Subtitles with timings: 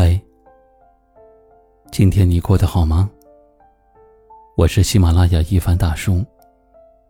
[0.00, 0.16] 嗨，
[1.90, 3.10] 今天你过得好吗？
[4.56, 6.24] 我是喜马拉雅一凡大叔，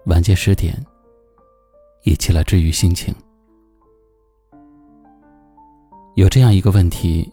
[0.07, 0.75] 晚间十点，
[2.05, 3.15] 一起来治愈心情。
[6.15, 7.31] 有这样一个问题：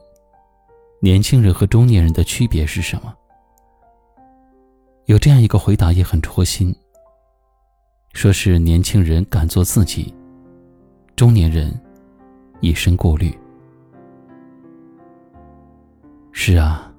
[0.99, 3.15] 年轻人和中年人的区别是什么？
[5.05, 6.75] 有这样一个回答也很戳心，
[8.11, 10.13] 说是年轻人敢做自己，
[11.15, 11.73] 中年人
[12.59, 13.33] 一身顾虑。
[16.37, 16.91] 是啊，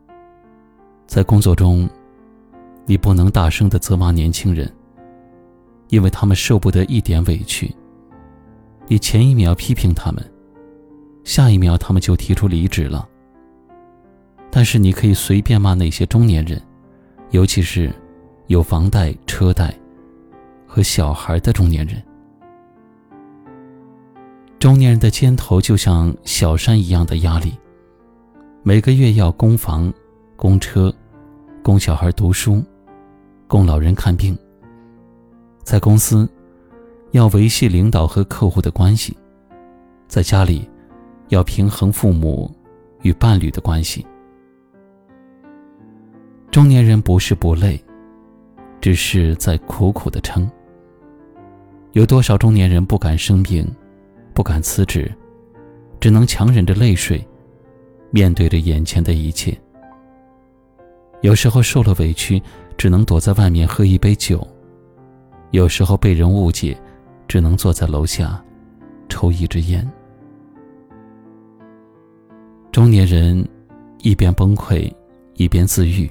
[1.07, 1.87] 在工作中，
[2.87, 4.69] 你不能大声的责骂年轻人，
[5.89, 7.73] 因为他们受不得一点委屈。
[8.89, 10.25] 你前一秒批评他们，
[11.23, 13.07] 下一秒他们就提出离职了。
[14.51, 16.61] 但是你可以随便骂那些中年人，
[17.31, 17.95] 尤其是
[18.47, 19.73] 有房贷、车贷
[20.67, 22.03] 和小孩的中年人。
[24.59, 27.53] 中年人的肩头就像小山一样的压力。
[28.69, 29.95] 每个月要供房、
[30.35, 30.93] 供车、
[31.63, 32.61] 供小孩读书、
[33.47, 34.37] 供老人看病。
[35.63, 36.29] 在公司，
[37.13, 39.17] 要维系领导和客户的关系；
[40.09, 40.69] 在家里，
[41.29, 42.53] 要平衡父母
[43.03, 44.05] 与伴侣的关系。
[46.51, 47.81] 中年人不是不累，
[48.81, 50.51] 只是在苦苦的撑。
[51.93, 53.65] 有多少中年人不敢生病，
[54.35, 55.09] 不敢辞职，
[56.01, 57.25] 只能强忍着泪水。
[58.11, 59.57] 面对着眼前的一切，
[61.21, 62.41] 有时候受了委屈，
[62.77, 64.39] 只能躲在外面喝一杯酒；
[65.51, 66.77] 有时候被人误解，
[67.29, 68.43] 只能坐在楼下
[69.09, 69.87] 抽一支烟。
[72.71, 73.47] 中年人
[74.03, 74.93] 一边崩溃，
[75.35, 76.11] 一边自愈，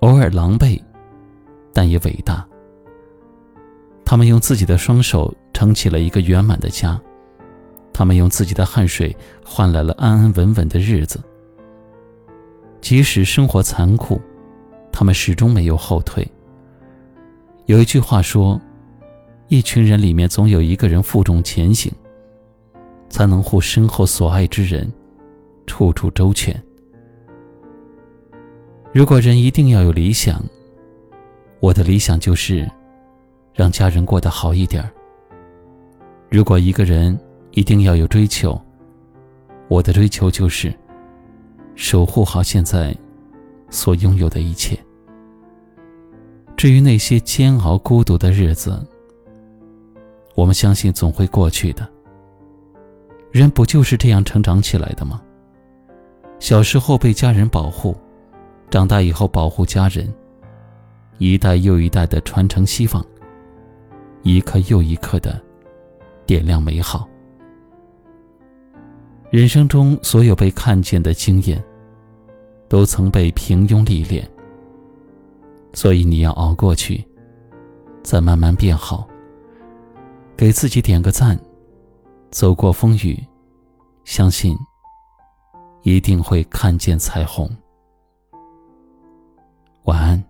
[0.00, 0.80] 偶尔狼狈，
[1.72, 2.46] 但也伟大。
[4.04, 7.00] 他们用自己的双手撑起了一个圆满的家。
[8.00, 11.20] 他们用自己的汗水换来了安安稳稳的日子。
[12.80, 14.18] 即使生活残酷，
[14.90, 16.26] 他们始终没有后退。
[17.66, 18.58] 有一句话说
[19.48, 21.92] ：“一群人里面总有一个人负重前行，
[23.10, 24.90] 才能护身后所爱之人，
[25.66, 26.58] 处处周全。”
[28.94, 30.42] 如果人一定要有理想，
[31.60, 32.66] 我的理想就是
[33.52, 34.90] 让家人过得好一点
[36.30, 37.20] 如果一个人，
[37.52, 38.60] 一定要有追求。
[39.68, 40.72] 我的追求就是
[41.74, 42.96] 守护好现在
[43.70, 44.78] 所拥有的一切。
[46.56, 48.84] 至于那些煎熬、孤独的日子，
[50.34, 51.88] 我们相信总会过去的。
[53.32, 55.22] 人不就是这样成长起来的吗？
[56.38, 57.96] 小时候被家人保护，
[58.70, 60.12] 长大以后保护家人，
[61.18, 63.04] 一代又一代的传承希望，
[64.22, 65.40] 一刻又一刻的
[66.26, 67.08] 点亮美好。
[69.30, 71.62] 人生中所有被看见的经验，
[72.68, 74.28] 都曾被平庸历练。
[75.72, 77.06] 所以你要熬过去，
[78.02, 79.08] 再慢慢变好。
[80.36, 81.38] 给自己点个赞，
[82.32, 83.24] 走过风雨，
[84.04, 84.56] 相信
[85.82, 87.48] 一定会看见彩虹。
[89.84, 90.29] 晚安。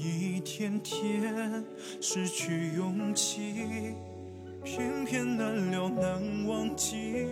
[0.00, 1.64] 一天天
[2.00, 3.94] 失去勇气，
[4.64, 7.26] 偏偏难了难忘记。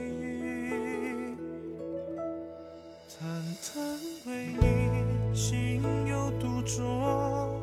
[3.19, 3.27] 淡
[3.73, 7.63] 淡为你心有独钟，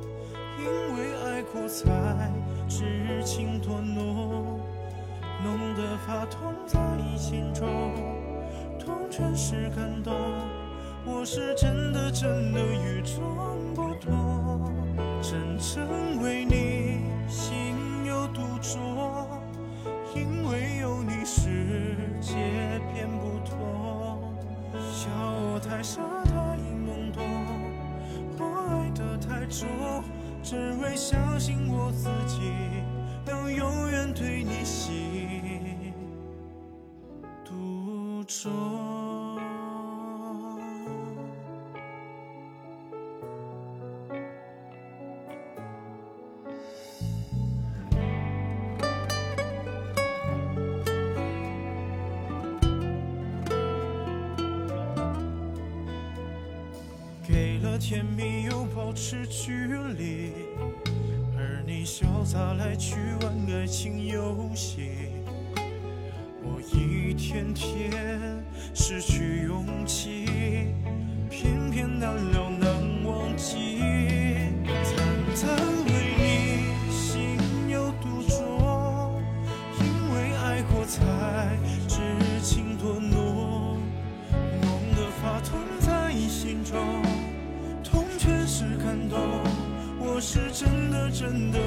[0.57, 0.65] 因
[0.95, 2.31] 为爱过才
[2.69, 4.59] 知情多浓，
[5.43, 6.79] 浓得发痛在
[7.17, 7.67] 心中，
[8.79, 10.13] 痛全是感动。
[11.05, 14.73] 我是真的真的与众不同，
[15.21, 19.27] 真正为你心有独钟，
[20.15, 22.35] 因为有你世界
[22.93, 24.33] 变不同。
[24.91, 27.23] 笑我太傻太懵懂，
[28.37, 29.67] 我爱得太重，
[30.41, 32.51] 只为相信我自己
[33.25, 35.93] 能永远对你心
[37.43, 38.92] 独钟。
[57.77, 59.51] 甜蜜，又保持距
[59.97, 60.31] 离，
[61.37, 65.09] 而你潇洒来去玩爱情游戏。
[66.43, 67.91] 我一天天
[68.73, 70.25] 失去勇气，
[71.29, 72.69] 偏偏难了难
[73.05, 73.79] 忘记。
[74.83, 74.95] 惨
[75.35, 75.49] 惨
[75.85, 77.37] 为你心
[77.69, 79.21] 有独钟，
[79.79, 79.83] 因
[80.13, 81.03] 为爱过才
[88.63, 89.19] 是感动。
[89.99, 91.59] 我是真的真的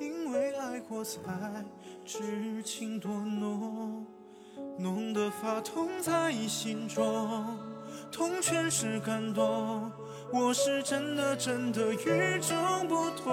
[0.00, 1.20] 因为爱过才
[2.04, 4.06] 知情多浓，
[4.78, 7.58] 浓得发痛在心中，
[8.12, 9.90] 痛全是感动。
[10.32, 13.32] 我是真的真的与众不同，